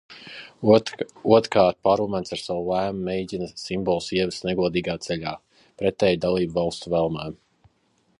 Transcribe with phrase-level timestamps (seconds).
[1.33, 5.35] Otrkārt, Parlaments ar savu lēmumu mēģina simbolus ieviest negodīgā ceļā,
[5.83, 7.37] pretēji dalībvalstu vēlmēm.